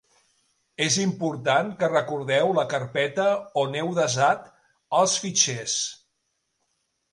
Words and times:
És 0.85 0.95
important 1.01 1.69
que 1.83 1.89
recordeu 1.91 2.55
la 2.61 2.65
carpeta 2.73 3.27
on 3.65 3.79
heu 3.83 3.93
desat 4.01 4.51
els 5.03 5.17
fitxers. 5.27 5.79